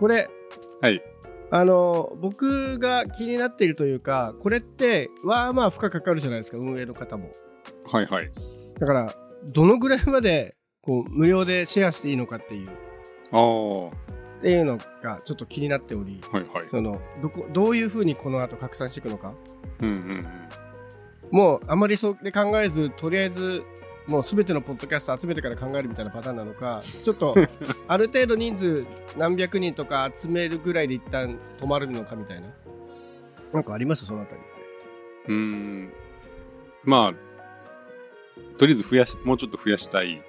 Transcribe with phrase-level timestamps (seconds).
[0.00, 0.30] これ、
[0.80, 1.02] はい。
[1.50, 7.30] あの、僕が気になっているというか、これって、まあまあ負荷かかるじゃないですか、運営の方も。
[7.92, 8.30] はいはい。
[8.78, 12.68] だから、どのぐらいまで、こう、無料でシェアしていいのかっていう、
[13.32, 13.90] あ
[14.38, 16.44] っていうのがちょっと気になっており、いはい。
[16.70, 19.34] その、どこ、どういうふうにこの後拡散していくのか。
[19.80, 20.26] うんうんうん。
[21.30, 23.62] もう、あまりそれ考えず、とりあえず、
[24.06, 27.34] もうすべてのポッドキャスト集めてから考えるみたいなパターンなのか、 ちょっと、
[27.86, 28.84] ある程度人数
[29.16, 32.48] 何百人とか集めるぐらいで一旦止まるのかみたいな。
[33.52, 34.06] なんかあります？
[34.06, 34.44] そのあたりっ
[35.26, 35.32] て。
[35.32, 35.92] うーん。
[36.84, 40.22] まあ、とりあえず増やし、もうちょっと増やしたい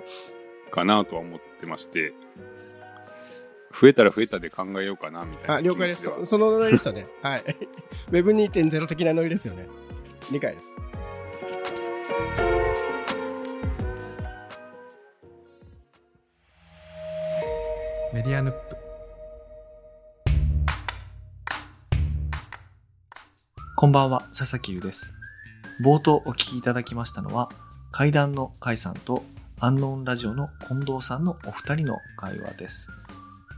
[0.69, 2.13] かなとは思ってまして、
[3.73, 6.03] 増えたら増えたで考えようかなみたいなあ、了解です。
[6.03, 7.07] そそのノリでしたね。
[7.21, 7.43] はい。
[8.11, 9.67] Web2.0 的なノリですよね。
[10.31, 12.50] 理解です。
[18.13, 18.75] メディアヌップ。
[23.77, 25.13] こんばんは佐々木優です。
[25.81, 27.49] 冒頭お聞きいただきましたのは
[27.93, 29.23] 階段の甲斐さんと
[29.61, 32.89] アンノーンラジオの近藤さんのお二人の会話です。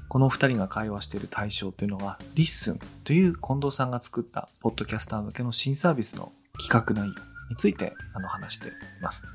[0.08, 7.16] この二人が会話している対象というのはリッスンという近藤さんが作ったポッドキャスター向けの新サービスの企画内容
[7.50, 9.26] についてあの話しています。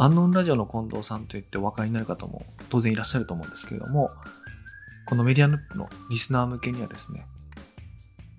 [0.00, 4.10] アンノンラジオの近藤さんといってお分かりになる方も当然いらっしゃると思うんですけれども、
[5.08, 7.26] このメディアヌップのリスナー向けにはですね、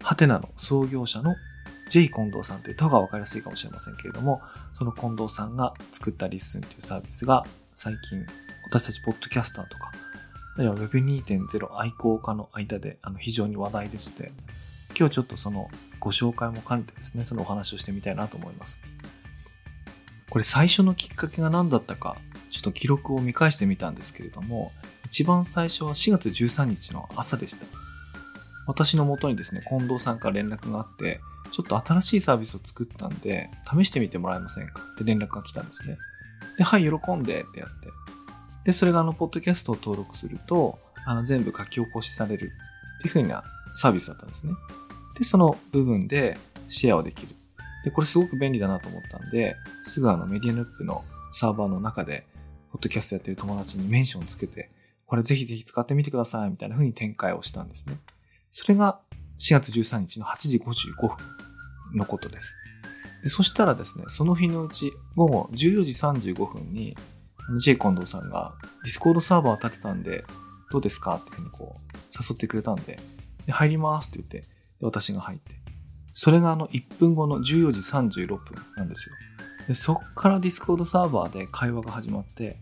[0.02, 1.35] はてなの創業者の
[1.89, 4.41] J 近藤さんと言った方が分かりやすいかもしれませんけれども、
[4.73, 8.25] その近藤さんが作ったリッスンというサービスが最近
[8.63, 9.91] 私たちポッドキャスターとか、
[10.55, 14.31] あるいは Web2.0 愛好家の間であの非常に話題でして、
[14.97, 15.67] 今日ちょっとその
[15.99, 18.80] ご紹介も兼ねてですね、そのお話をしてみたいなと思います。
[20.30, 22.17] これ最初のきっかけが何だったか、
[22.52, 24.71] ちょっと記録を見返してみたんですけれども、
[25.05, 27.66] 一番最初は4月13日の朝でした。
[28.67, 31.19] 私の元にですね、近藤さんから連絡があって、
[31.52, 34.81] ちょっと新しいサービスを作ったんで、試してみてもらえませんか？
[34.93, 35.98] って連絡が来たんですね。
[36.59, 37.89] で、はい、喜んでってやって。
[38.65, 42.52] で、それがあの、ポッドキャストを登録すると、あの、全部書き起こしされる
[42.99, 43.43] っていう風な
[43.73, 44.54] サービスだったんですね。
[45.17, 46.37] で、その部分で
[46.67, 47.36] シェアをできる。
[47.84, 52.26] で、これすごく便利だなと思ったんで、すぐあのメディアヌップのサーバーの中で、
[52.72, 54.70] ポッドキャストやってる友達にメンションつけて、
[55.06, 57.98] これぜひぜひ使ってみてください、みたいな風に展開をしたんですね。
[58.52, 59.00] それが
[59.40, 61.17] 4月13日の8時55分
[61.95, 62.56] のことです。
[63.23, 66.96] でそしたらですね、その日のうち午後14時35分に、
[67.48, 68.54] あの J 近藤さんが
[68.84, 70.23] ディスコードサーバーを立てたんで、
[70.72, 73.00] どうですかっていうふうにこう、誘ってくれたんで、
[73.46, 74.46] で入りますって言って、で
[74.82, 75.54] 私が入って、
[76.21, 79.15] それがあの1分後の14時36分なんですよ。
[79.69, 82.57] でそっからディスコードサーバーで会話が始まって、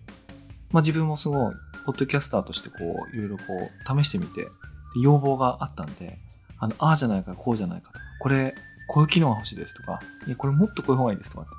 [0.71, 2.75] まあ自分もすごい、ポッドキャスターとしてこ
[3.11, 4.45] う、いろいろこう、試してみて、
[5.01, 6.19] 要望があったんで、
[6.59, 8.53] あの、ああじゃないか、こうじゃないかとか、これ、
[8.89, 11.51] こういう機能が欲しいですとか、いや、これもっとこういう方がいいですとかって、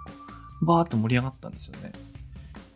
[0.63, 1.91] バーっと盛り上がったんですよね。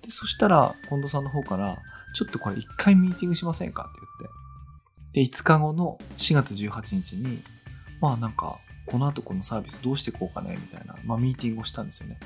[0.02, 1.78] で、そしたら、近藤さんの方から、
[2.16, 4.00] ちょっとこれ一回ミーティングしませんかって
[5.14, 7.40] 言って、で、5日後の4月18日に、
[8.00, 12.18] まあなんか、この後このサービスどうしていこうかね、みたいな、まあミーティングをしたんですよね。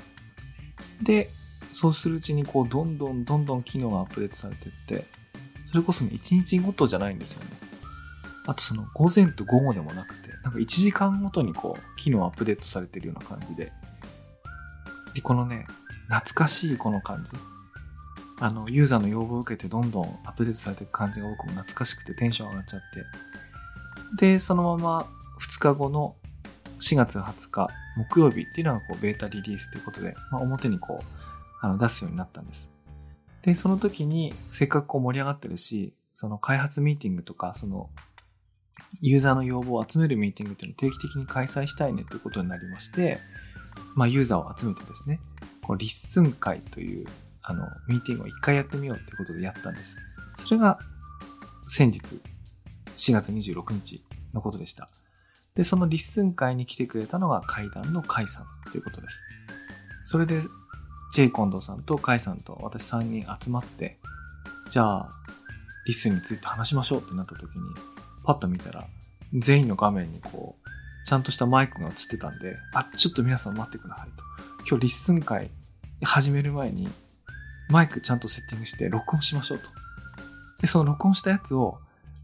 [1.01, 1.29] で、
[1.71, 5.05] そうするうちに、こう、どんどんどんどん機能がアップデートされていって、
[5.65, 7.49] それこそね、1日ごとじゃないんですよね。
[8.45, 13.73] あとその、午前と午後でもなくて、なんか1時間ごとにこう、機能アップデートされてるような感じで。
[15.13, 15.65] で、このね、
[16.07, 17.31] 懐かしいこの感じ。
[18.39, 24.25] あの、ユーザーの要望を受けてどんどんアップデートされていく感じが僕も懐かしくてテンション上がっちゃって。
[24.33, 25.07] で、そのまま
[25.41, 26.15] 2日後の
[26.79, 31.05] 4月20日木曜日っていうのがこうベータリリースということで、まあ、表にこう
[31.61, 32.69] あの出すようになったんです。
[33.41, 37.89] で、その時にせっかくこう盛り上がってるし、その開発ミーティングとか、その
[39.01, 43.19] ユーザーの要望を集めるミーティングっていうのを定期的に開催したいねということになりまして、
[43.95, 45.19] まあユーザーを集めてですね、
[45.63, 47.07] こうリッスン会という
[47.41, 49.95] あのミーティングを一回やってみようということでやったんです。
[50.37, 50.79] それが
[51.67, 52.01] 先日
[52.97, 54.03] 4月26日
[54.33, 54.89] のことでした。
[55.57, 59.21] で、そのリッスン会に来てくれたのが階段の甲斐さんということです。
[60.03, 60.41] それで、
[61.11, 63.97] ジェイ・コンドさんと甲斐さんと私3人集まって、
[64.69, 65.09] じゃあ、
[65.87, 67.63] リッスンについて話しましょうってなった時に、
[68.23, 68.85] パッと見たら、
[69.33, 70.67] 全員の画面にこう、
[71.07, 74.23] ちゃんとしたマイクが映ってたんで、あ、ちょっと皆さん待ってくださいと。
[74.69, 75.49] 今日リッスン会
[76.03, 76.87] 始める前に、
[77.69, 79.65] マイクちゃんとセッティングして録音しましょうと。
[80.61, 81.79] で、その録音したやつを、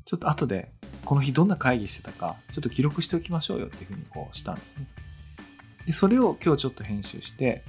[0.06, 0.72] ちょっと後で
[1.06, 4.88] この日どんな会議してたか、ちょっと記録しておきましょうよっていうふうにこうしたんですね。
[5.86, 7.64] で、それを今日ちょっと編集して、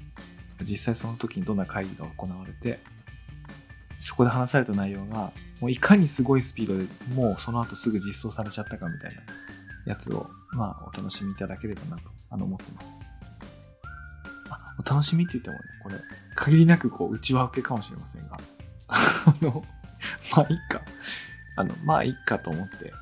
[0.63, 2.79] 実際その時にどんな会議が行われて、
[3.99, 9.23] そこで話された内容が、もういかにすごいスピードでもうその後すぐ実装されちゃったかみたいな
[9.87, 12.97] やつを、まあ、お楽しみいただければなと、あの、思ってます。
[14.51, 15.97] あ、お楽しみって言ってもね、これ、
[16.37, 18.37] 限りなくこう、内輪受けかもしれませんが、
[18.89, 19.65] あの、
[20.37, 20.83] まあ、いっか。
[21.57, 22.93] あの、まあ、いっかと思って、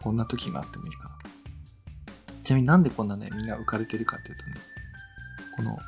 [0.00, 1.10] こんな時があってもいいかな。
[2.44, 4.54] ちなみになんでこんなね、みんな浮かれてるかっていうとね、
[5.56, 5.78] この、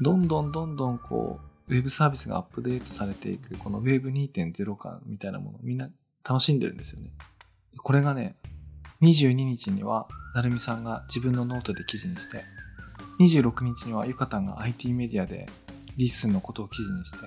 [0.00, 5.90] どんどんどんどんこう、ウェブサービスがアップデートされていく、この Web2.0 感みたいなものみんな
[6.26, 7.10] 楽しんでるんですよね。
[7.76, 8.36] これがね、
[9.02, 12.42] 22日には、なるみさんが自分のノートで記事にして、
[13.20, 15.46] 26日にはゆかたんが IT メディアで
[15.96, 17.18] リッスンのことを記事にして、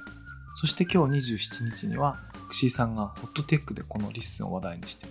[0.55, 2.17] そして今日27日には、
[2.49, 5.07] クシーさんがホットテックでこのリッスンを話題にして、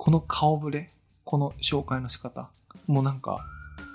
[0.00, 0.88] この顔ぶれ、
[1.24, 2.48] この紹介の仕方、
[2.86, 3.44] もうなんか、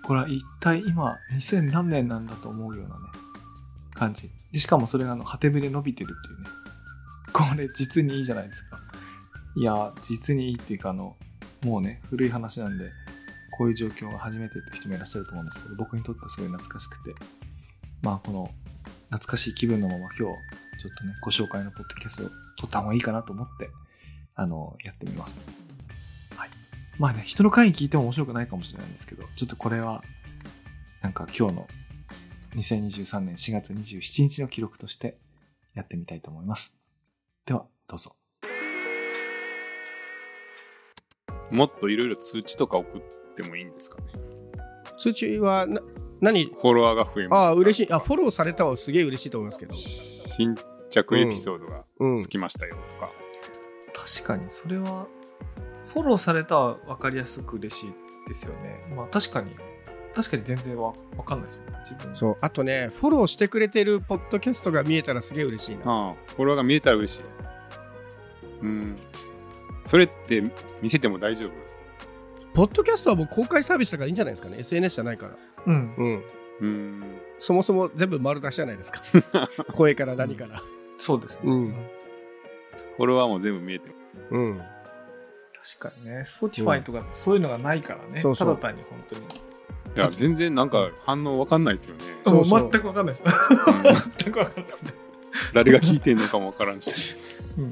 [0.03, 3.01] これは一体今2000何年なんだと思うようなね、
[3.95, 4.29] 感じ。
[4.51, 6.49] で、しかもそれがあの、果てぶれ伸びてるっていうね。
[7.33, 8.77] これ実にいいじゃないですか。
[9.55, 11.15] いや、実にいいっていうかあの、
[11.63, 12.91] もうね、古い話なんで、
[13.57, 17.15] こういう状況が初めてって人もいらっしゃると思うんですけど、僕にとってはすごい懐かしくて、
[18.03, 18.51] まあこの、
[19.05, 20.35] 懐かしい気分のまま今日、ちょっ
[20.99, 22.29] とね、ご紹介のポッドキャストを
[22.59, 23.71] 撮った方がいいかなと思って、
[24.35, 25.64] あの、やってみます。
[26.97, 27.01] はい。
[27.01, 30.03] まあね、人の会に聞いても面白くないかもしれないんですけど、ちょっとこれは、
[31.01, 31.67] なんか今日の
[32.55, 35.17] 2023年4月27日の記録として
[35.73, 36.75] やってみたいと思います。
[37.45, 38.15] では、どうぞ。
[41.51, 43.01] もっといろいろ通知とか送っ
[43.35, 44.05] てもいいんですかね？
[44.97, 45.81] 通知はな
[46.21, 46.45] 何？
[46.45, 47.49] フォロワーが増えました。
[47.49, 47.93] ああ、嬉しい。
[47.93, 49.73] あ、フォローされたはすげえ嬉しいと思いますけど。
[49.73, 50.55] 新
[50.89, 52.29] 着エピソードがうんつ。
[52.29, 53.11] きましたよとか。
[53.93, 55.07] 確かに、それは、
[55.95, 57.93] フォローされたは分かりやすく嬉しい
[58.27, 58.83] ですよね。
[58.95, 59.51] まあ確かに、
[60.13, 61.77] 確かに全然わ分かんないですよね。
[61.89, 62.15] 自分。
[62.15, 62.37] そう。
[62.41, 65.83] あとね、フォローしてくれてるポッドキャストが見えたらすげえ嬉しいな。
[65.85, 67.23] ああ、フォロワーが見えたら嬉しい。
[68.61, 68.97] うん。
[69.85, 70.43] それって
[70.81, 71.51] 見せても大丈夫？
[72.53, 74.57] ポッドキャストはもう公開サービスだからいいんじゃないですかね。
[74.59, 75.35] SNS じゃないから。
[75.67, 75.93] うん。
[75.97, 76.23] うん。
[76.61, 77.03] うん。
[77.39, 79.01] そもそも全部丸出しじゃないですか。
[79.73, 80.61] 声から何から。
[80.97, 81.51] そうですね。
[81.51, 81.71] うん
[82.97, 83.95] フォロワーも全部見えてる。
[84.31, 84.61] うん。
[85.65, 88.21] 確かにね、Spotify とかそういうのがないからね。
[88.21, 89.21] そうそうただ単に本当に。
[89.23, 92.03] いや、全然なんか反応わかんないですよね。
[92.23, 93.23] そうそうも全く分かんないです。
[93.25, 94.93] うん全く分かんないですね。
[95.53, 97.15] 誰が聞いてんのかもわからんし。
[97.57, 97.65] うん。
[97.65, 97.69] い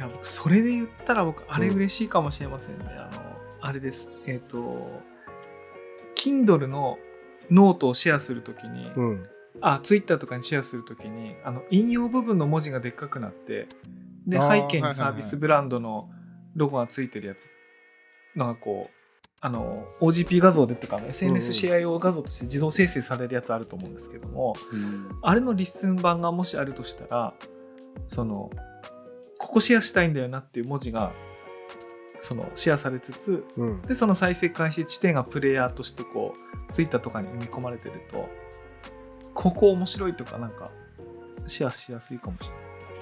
[0.00, 2.86] や、僕、それで言ったら僕、あれ嬉しいかもしれませんね。
[2.88, 3.22] あの、
[3.60, 4.10] あれです。
[4.26, 5.02] えっ、と、
[6.16, 6.98] Kindle の
[7.48, 9.28] ノートをシェアするときに、うん。
[9.60, 13.68] あ、ツイッターとかにシェアするときに、あの、引用部分の文字がでっかくなって、
[14.26, 16.10] で、背景にサービスブランドの
[16.54, 17.38] ロゴがついてるやつ
[18.38, 18.96] のがこう、
[19.40, 24.56] あの、OGP 画像でとか、SNS シェア用画像として自動生成されるやつあると思うんですけども、
[25.22, 27.34] あれのリッスン版がもしあるとしたら、
[28.08, 28.50] その、
[29.38, 31.12] ここシェアしたいんだよなっていう文字が、
[32.20, 33.82] その、シェアされつつ、うん。
[33.82, 36.34] で、その再生開始地点がプレイヤーとしてこ
[36.68, 38.28] う、ツイッターとかに埋め込まれてると、
[39.36, 40.70] ここ面白いとかなんか、
[41.46, 42.48] シェアしやすいかもし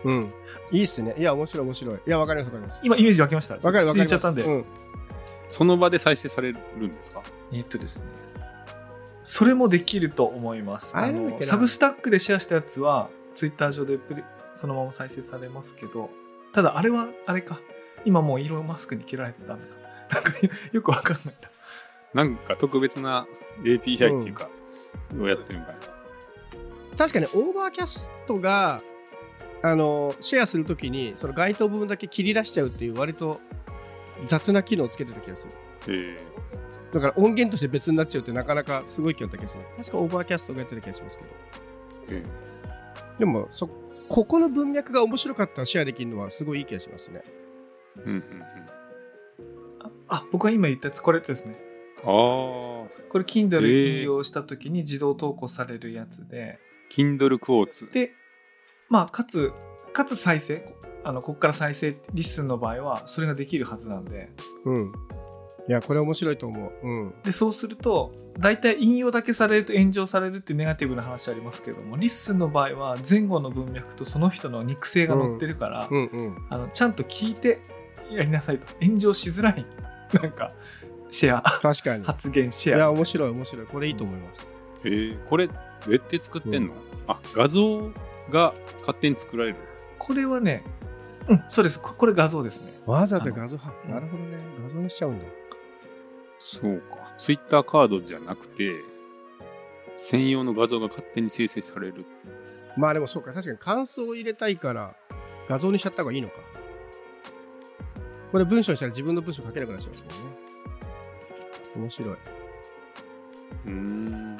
[0.05, 0.19] れない。
[0.19, 0.33] うん。
[0.73, 1.15] いいっすね。
[1.17, 2.01] いや、面白い面白い。
[2.07, 2.81] いや、わかりますわかります。
[2.83, 3.55] 今、イメージ湧きました？
[3.55, 4.05] わかるわかります。
[4.05, 4.43] 口に言っちゃったんで。
[4.43, 4.65] うん。
[5.49, 7.23] その場で再生されるんですか？
[7.53, 8.07] えっとですね。
[9.23, 10.95] それもできると思います。
[10.95, 13.99] あの、サブスタックでシェアしたやつは、ツイッター上で
[14.53, 16.11] そのまま再生されますけど、
[16.53, 17.59] ただあれは、あれか。
[18.05, 19.75] 今もうイーロンマスクに切られてたんだか。
[20.15, 20.33] なんか
[20.73, 21.35] よくわかんない
[22.13, 22.25] な。
[22.25, 23.27] なんか特別な
[23.63, 24.51] API っていうか、
[25.19, 25.79] をやってるんかな。
[26.97, 28.83] 確かに、オーバーキャストが、
[29.63, 33.41] あの、シェアするときに、その該当部分だけ切り出しちゃうっていう、割と
[34.27, 35.53] 雑な機能をつけてた気がする。
[35.89, 36.19] え
[36.93, 39.65] だから音源として別になっちゃうってなかなかすごい気がった気がする。
[39.77, 41.31] 確かオーバーキャストがやってた気がしますけど。
[42.11, 43.69] ええでも、そ、
[44.09, 47.23] ここの文脈が面白かったらシェアできるのはすごいいい気がしますね。
[47.99, 48.25] えうんうんうん。
[50.09, 51.57] あ、僕が今言ったやつ、これですね。
[52.03, 56.59] ああ、これ Kindle えー引用した時に自動投稿されるやつで、
[56.91, 57.91] Kindle Quotes。
[57.91, 58.13] で、
[58.89, 59.53] まあ、かつ、
[59.93, 60.75] かつ再生、
[61.05, 64.31] あの、ここから再生、リッスンの場合は、それができるはずなんで、
[64.65, 64.93] うん。
[65.69, 66.73] いや、これ面白いと思う。
[66.83, 67.15] うん。
[67.23, 76.47] で、そうすると、大体引用だけされると炎上されるっていうネガティブな話ありますけども、リッスンの場合は前後の文脈とその人の肉声が載ってるから、うんうん。
[76.51, 77.61] あの、ちゃんと聞いて
[78.11, 78.67] やりなさいと。
[78.85, 79.65] 炎上しづらい、
[80.21, 80.53] なんか、
[81.11, 82.05] シェア、確かに。
[82.05, 82.91] 発言シいや、ェア。
[82.91, 83.67] 面白い面白い。
[83.67, 84.53] これいいと思います。
[84.85, 85.49] えー、これ、
[85.85, 86.73] どうやって作ってんの、
[87.07, 87.91] あ、画像
[88.31, 89.57] が勝手に作られる。
[89.99, 90.65] これはね、
[91.29, 91.81] うん、そうです。
[91.81, 92.73] ここれ画像ですね。
[92.87, 93.57] わざわざ画像？
[93.89, 94.37] なるほどね。
[94.63, 95.25] 画像にしちゃうんだ。
[96.39, 97.15] そうか。
[97.17, 98.75] Twitter カードじゃなくて、
[99.95, 102.05] 専用の画像が勝手に生成される。
[102.77, 104.95] まあでもそうか、確かに感想を入れたいから
[105.49, 106.35] 画像にしちゃった方がいいのか。
[108.33, 110.37] これ文章にしたら自分の文章書けなくなっちゃいますもんね。
[111.77, 112.11] 面白い。
[112.11, 114.37] うーん。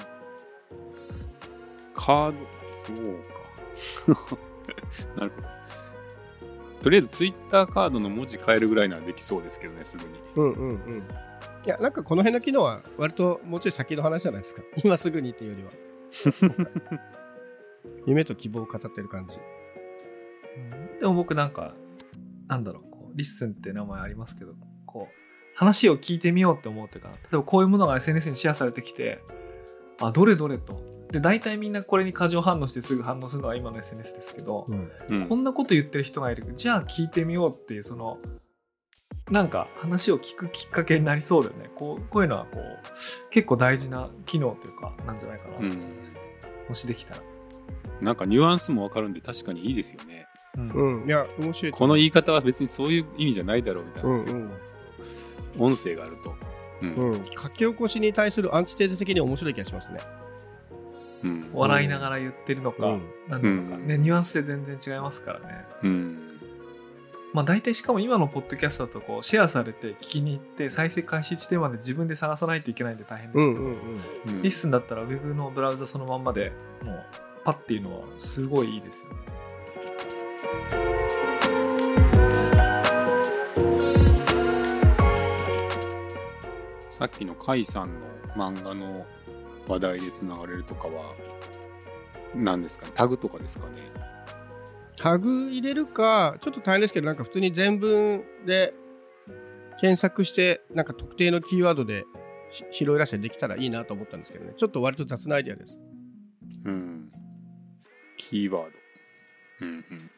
[2.05, 2.39] カード、
[2.87, 4.39] そうか。
[5.17, 5.49] なるほど。
[6.83, 10.11] とりあえずツイッターカードの文字変えるぐらいならできそうですけどね、すぐに。
[10.37, 10.99] うんうんうん。
[10.99, 14.63] いや、なんかこの辺の機能は割ともうちょい先の話じゃないですか？
[14.85, 15.71] 今すぐにっていうよりは。
[18.07, 19.39] 夢と希望を語ってる感じ。
[19.39, 21.75] うんでも僕なんか、
[22.49, 24.55] なんだろう、こうリッスンって名前ありますけど、
[24.87, 25.15] こう、
[25.57, 29.21] 話を聞いてみようって思うというか、例えばこういうものが SNS にシェアされてきて、
[30.01, 30.94] あ、どれどれと。
[31.15, 34.91] で、大体みんなこれに過剰反応してすぐ反応するのが今の SNS ですけど、うん。
[35.09, 36.45] うんこんなこと言ってる人がいる。
[36.57, 38.19] じゃあ聞いてみようっていう、その、
[39.31, 41.71] なんか話を聞くきっかけになりそうだよね。
[41.77, 45.59] こうこういうのはこう、結構大事な機能というか、なんじゃないかな。
[45.59, 45.81] うん。
[46.69, 47.21] もしできたら。
[48.01, 50.27] なんかニュアンスもわかるんで確かにいいですよね。
[50.59, 50.71] うん
[51.03, 51.07] うん。
[51.07, 54.09] いや、面白いとこの言い方は別にそういう意味じゃないだろうみたいな。
[54.09, 54.51] うんうん。
[55.61, 56.35] 音声があると。
[56.83, 56.95] うん。
[57.13, 57.25] うん。
[57.25, 60.01] 書き起こしに対するアンチテーゼ的に面白い気がしますね。
[61.25, 61.51] うん。
[61.53, 65.65] 笑いながら言ってるのか、うんなんだろうか、うんね、ニュアンスで全然違いますからね。
[65.83, 66.19] うん。
[67.33, 73.73] まあ大体しかも今のポッドキャストだとこうシェアされて聞きに行って再生開始地点まで自分で探さないといけないんで大変ですけど、うんうん
[74.27, 76.53] うんリッスンだったら Web のブラウザそのまんまで
[76.83, 77.05] もう
[77.45, 79.17] パッていうのはすごいいいですよね。
[86.93, 87.95] さっきの甲斐さんの
[88.37, 89.05] 漫画の
[89.69, 91.15] 話題でつながれるとかは
[92.35, 92.93] 何ですかね？
[92.95, 93.75] タグとかですかね？
[94.97, 98.75] タグ入れるか、ちょっと大変ですけど、なんか普通に全文で
[99.81, 102.05] 検索して、なんか特定のキーワードで
[102.51, 104.53] し拾い出してできたらいいなと思ったんですけどね。
[104.57, 105.81] ちょっと割と雑なアイデアです。
[106.65, 107.11] うん。
[108.17, 108.71] キーワード。
[109.63, 110.11] うんうん。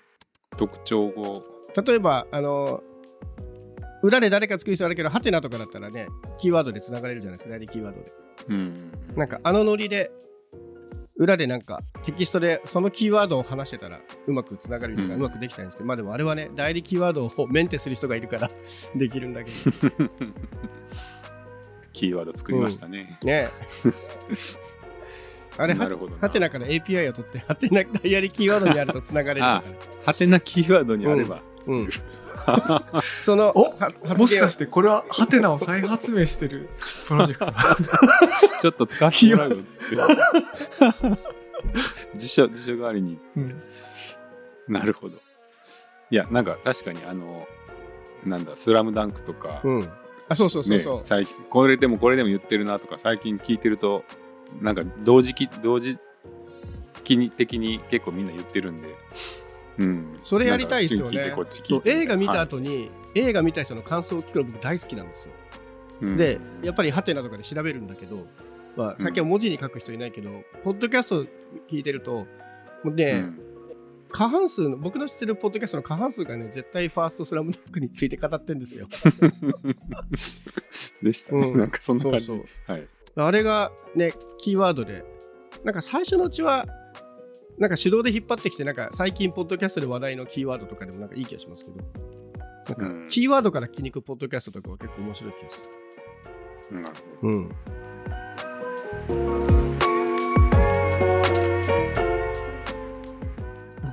[0.56, 1.42] 特徴語。
[1.84, 2.82] 例えば、あの、
[4.02, 8.12] 裏で誰か作りそうあるけど、ハテナとかだったらね、キーワードで繋がれるじゃないですか、代理キーワードで。
[8.48, 8.92] うん。
[9.16, 10.10] なんかあのノリで、
[11.16, 18.50] 裏でなんかテキストでそのキーワードを話してたらうまくつながるみたいな、ううんまくできたんですけど、まあでもあれはね、代理キーワードをメンテする人がいるから。
[18.94, 19.56] できるんだけど。
[21.92, 23.46] キーワード作りましたね、ね。
[23.46, 23.48] え。
[25.58, 26.28] あれ、はなるほどな。
[26.28, 29.74] から API を取って、ハテナダイヤリキーワードにあるとつながれるから。
[30.04, 31.88] ハテナキーワードにあれば、うん。
[33.20, 36.68] その、おは発言もしかしてこれはハテナを再発明してる
[37.08, 37.52] プロジェクト？
[38.60, 41.18] ちょっと使ってもらうよっつって。
[42.16, 43.62] 辞書辞書代わりにうん。
[44.68, 45.16] なるほど。
[46.10, 47.48] いやなんか確かにあの
[48.24, 49.88] なんだ「スラムダンクとか、うん。
[50.28, 50.96] あ、そうそうそうそう。
[50.98, 54.04] ね、最近これでもこれでも言ってるなとか最近聞いてると
[54.60, 55.98] なんか同時期同時
[57.02, 58.88] 期に的に結構みんな言ってるんで、
[59.78, 61.34] うん、それやりたいですよね。
[61.84, 65.34] 映画見たはい後に、映画見た人の感想を聞くの僕大好きなんですよ。
[66.00, 66.16] うん。
[66.16, 68.26] で、やっぱりハテナとかで調べるんだけど、
[68.76, 71.24] まあ、最近は文字に書く人いないけど、ポッドキャスト
[71.68, 72.26] 聞いてると、
[72.84, 73.40] もうね、うん。
[74.10, 78.86] 過半数の、僕の知ってるポッドキャストの過半数がね、絶対ファーストスラムダンクについて語ってんですよ。
[81.02, 81.34] でした。
[81.34, 81.58] ね、うん。
[81.58, 82.26] なんかそんな感じ。
[82.26, 82.44] そう。
[82.66, 82.86] はい。
[83.16, 85.04] あれがね、キーワードで、
[85.64, 86.66] なんか最初のうちは、
[87.58, 93.04] なんか手動で引っ張ってきて、なんか最近、ポッドキャストで話題のキーワードとかでもなんかいい気がしますけど、なんうん。
[93.04, 95.60] かキーワードから気に行くポッドキャストとかは結構面白い気がす
[96.72, 96.80] る。
[96.82, 97.50] なるほうん。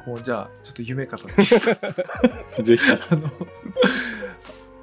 [0.05, 1.19] もうじゃあちょっと夢語っ
[2.55, 2.83] てぜひ。
[3.09, 3.29] あの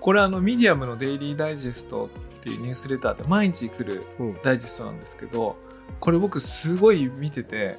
[0.00, 2.08] これあのミディアムのデイリーダイジェストっ
[2.42, 4.38] ていうニュースレターで毎日来るうん。
[4.42, 5.56] ダイジェストなんですけど
[5.98, 7.76] これ僕すごい見てて、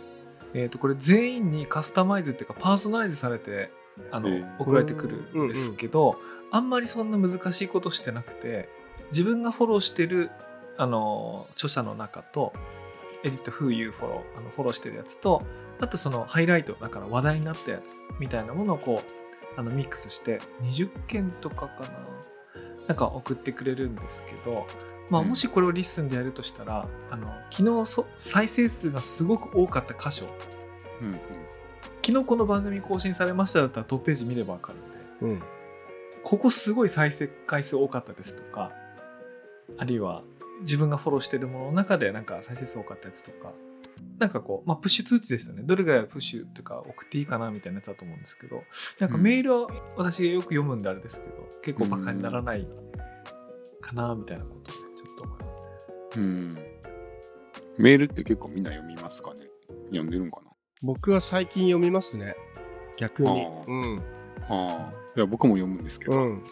[0.54, 3.72] えー、とこれ全員にカスタマイズっていうかパーソナライズされて
[4.12, 4.58] あの、えー。
[4.60, 6.18] 送られてくるんですけど、
[6.52, 8.70] あんまりそんな難しいことしてなくて
[9.12, 10.30] 自分がフォローしてる
[10.78, 12.54] あの著者の中と
[13.24, 15.44] エディット Who You フォローあのフォローしてるやつと
[15.80, 21.90] あとそのハイライトだから話題になったやつみたいなものをこうあのミックスして20件とかかな
[22.88, 24.68] なんか送ってくれるんですけど、
[25.12, 25.30] まあ、うん。
[25.30, 30.26] もしこれをリッスンでやるとしたら、あの昨日そ再生数がすごく多かった箇所。
[31.02, 31.20] うんうん。
[32.04, 34.74] 昨日この番組更新されましただったらトップページ見れば分か
[35.22, 35.44] るんでうん。
[36.24, 38.72] ここすごい再生回数多かったですとか
[39.78, 40.24] あるいは
[40.62, 43.52] 自分がフォローしてるものの中でなんか再生数多かったやつとか
[44.18, 45.64] なんかこう、まあ、プッシュ通知ですよね。
[45.64, 48.64] どれぐらいプッシュとか送っていいかなみたいなやつだと思うんですけど
[49.00, 52.68] なんかメールは私がよく読むんであれですけど結構バカにならない
[53.82, 54.72] かなみたいなこと
[56.18, 56.58] うん
[57.78, 59.48] メールって結構みんな読みますかね？
[59.86, 60.42] 読んでるんか
[60.84, 62.36] 僕は最近読みますね。
[62.98, 63.48] 逆に。
[63.68, 63.96] うん。
[63.96, 64.02] な
[64.50, 64.94] ああ。
[65.16, 66.14] いや、僕も読むんですけど。
[66.14, 66.20] うん。
[66.20, 66.44] うん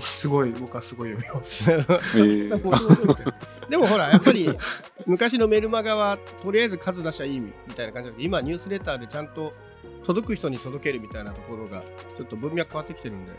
[0.00, 1.64] すごい、僕はすごい読みます。
[1.64, 3.32] さつきさんもそうだけど
[3.70, 4.48] でもほら、やっぱり
[5.06, 9.52] 昔のメルマガはとりあえず数出しゃいいみたいな感じだけど、今ニュースレターでちゃんと
[10.04, 11.82] 届く人に届けるみたいなところが
[12.16, 13.32] ちょっと文脈変わってきてるんで、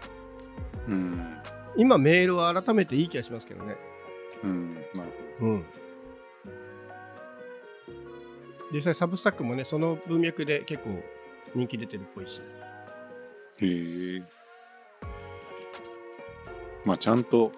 [0.88, 1.38] うん。
[1.78, 3.76] 今メールは改めていい気がしますけどね。
[4.44, 4.73] うん。
[5.44, 5.66] うん。
[8.72, 11.04] 実際サブスタックもね、その文脈で結構
[11.54, 12.42] 人気出てるっぽいし。
[13.60, 14.24] へえ。
[16.86, 17.52] まあ、ちゃんと、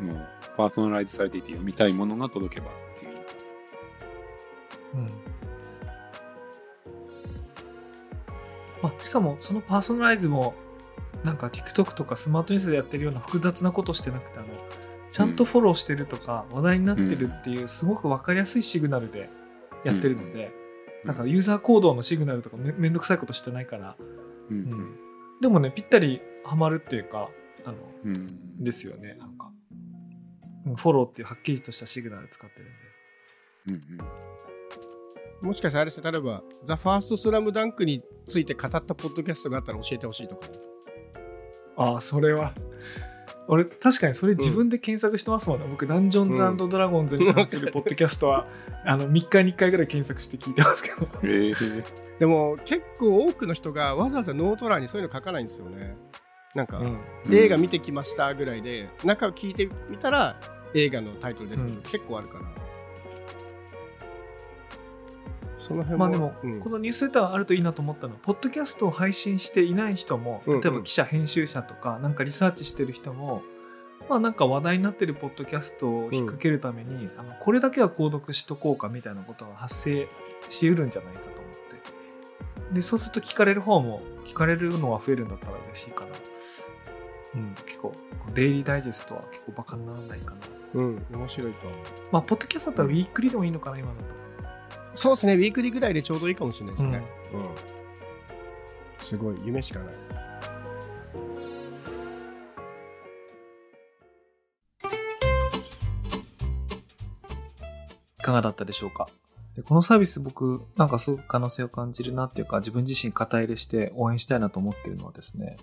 [0.00, 3.14] もう、パーソナライズされていて読みたいものが届けばっていう。
[4.94, 5.10] うん
[8.82, 10.54] まあ、しかもそのパーソナライズも
[11.24, 14.48] なんか TikTok とかスマートニュースでやってるような複雑なことしてなくてあの
[15.16, 19.30] ちゃんとフォローしてるとか話題になってるっていうすごく分かりやすいシグナルで
[19.82, 20.52] やってるので、
[21.06, 23.96] なんかユーザー行動のシグナルとかめめんどくさいことしてないから、
[24.50, 24.56] うん。
[24.58, 24.96] うん
[25.40, 27.30] でもねぴったりハマるっていうか
[27.64, 28.62] あのうん。
[28.62, 29.50] ですよねなんか
[30.66, 32.58] うんフォローっていうはっきりとしたシグナル使って
[33.70, 33.88] るんで
[35.42, 35.48] うん。
[35.48, 40.58] もしかしたらあれですね、例えば、ザ・ファースト・スラムダンクについて語ったポッドキャストがあったら教えてほしいとかね。
[41.78, 42.52] ああ、それは。
[43.48, 45.66] 俺、確かにそれ自分で検索してますもんね。
[45.70, 48.46] 僕、ダンジョンズドラゴンズに関するポッドキャストは、
[48.84, 51.06] あの、3日に1回ぐらい検索して聞いてますけど。
[51.22, 51.54] へえ。
[52.18, 55.96] でも結構多くの人がわざわざノート欄にそういうの書かないんですよね。
[56.54, 56.98] なんか、うん。
[57.30, 60.40] 映画見てきましたぐらいで、中を聞いてみたら
[60.74, 62.65] 映画のタイトル出てくる、うん結構あるから。
[65.66, 66.06] その辺も。
[66.06, 73.42] まあでも、うんこのニュースレターあるといいなと思ったのは、ポッドキャストを配信していない人も、うんうん例えば記者、編集者とか、なんかリサーチしてる人も、
[74.08, 80.08] まあなんか話題になってるポッドキャストを引っ掛けるために、あのこれだけは購読しとこうかみたいなことが発生
[80.48, 81.42] しうるんじゃないかと思っ
[82.70, 82.74] て。
[82.74, 86.10] で、そうすると聞かれる方も、聞かれるのが増えるんだったら嬉しいかな。
[87.34, 87.92] うん、結構、
[88.34, 90.40] デイリーダイジェストは結構バカにならないかな。
[90.74, 91.80] うん、面白いと思う。
[92.12, 94.25] まあ、ポッドキャストだったらウィークリーでもいいのかな、今だと。
[94.96, 97.04] そうですね、ウィークリーぐらいでちょうどいいかもしれないですね。
[97.32, 99.04] うん。
[99.04, 99.94] すごい、夢しかない。
[108.18, 109.06] いかがだったでしょうか？
[109.54, 115.56] でこのサービス僕なんかすごく可能性を感じるなっていうか自分自身肩入れして応援したいなと思っているのはですね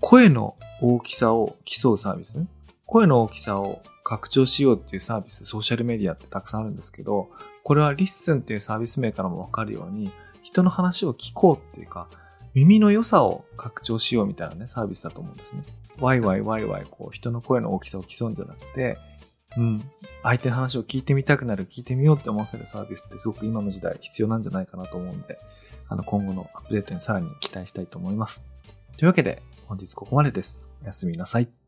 [0.00, 2.38] 声の大きさを競うサービス？
[2.38, 2.46] ね
[2.86, 7.28] 声の大きさを拡張しようっていうサービスソーシャルメディアってたくさんあるんですけど
[7.62, 12.08] これはリッスンっていうサービス名からもわかるように人の話を聞こうっていうか
[12.54, 15.64] 耳の良さを拡張しようみたいなねサービスだと思うんですね
[15.98, 18.98] ワイワイワイワイこう人の声の大きさを競うんじゃなくて
[19.56, 19.82] うん、
[20.22, 25.38] 相手の話を聞いてみたくなる、聞いてみようって思わせるサービスってすごく今の時代必要なんじゃないかなと思うんで、
[25.88, 28.44] あの今後のアップデートにさらに期待したいと思います。
[28.96, 30.62] というわけで、本日ここまでです。
[30.82, 31.59] おやすみなさい。